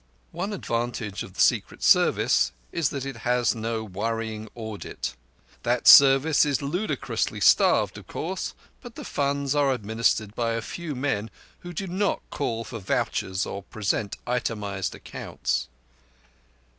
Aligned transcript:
One 0.31 0.51
advantage 0.51 1.21
of 1.21 1.35
the 1.35 1.39
Secret 1.39 1.83
Service 1.83 2.53
is 2.71 2.89
that 2.89 3.05
it 3.05 3.17
has 3.17 3.53
no 3.53 3.83
worrying 3.83 4.49
audit. 4.55 5.15
That 5.61 5.87
Service 5.87 6.43
is 6.43 6.59
ludicrously 6.59 7.39
starved, 7.39 7.99
of 7.99 8.07
course, 8.07 8.55
but 8.81 8.95
the 8.95 9.05
funds 9.05 9.53
are 9.53 9.71
administered 9.71 10.33
by 10.33 10.53
a 10.53 10.61
few 10.63 10.95
men 10.95 11.29
who 11.59 11.71
do 11.71 11.85
not 11.85 12.23
call 12.31 12.63
for 12.63 12.79
vouchers 12.79 13.45
or 13.45 13.61
present 13.61 14.17
itemized 14.25 14.95
accounts. 14.95 15.67